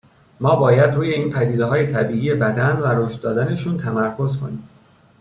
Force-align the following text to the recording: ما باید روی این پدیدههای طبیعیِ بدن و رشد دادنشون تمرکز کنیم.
ما 0.39 0.55
باید 0.55 0.91
روی 0.93 1.13
این 1.13 1.31
پدیدههای 1.31 1.87
طبیعیِ 1.87 2.35
بدن 2.35 2.77
و 2.77 2.85
رشد 2.87 3.21
دادنشون 3.21 3.77
تمرکز 3.77 4.39
کنیم. 4.39 4.69